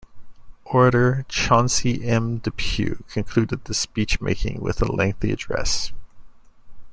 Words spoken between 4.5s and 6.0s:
with a lengthy address.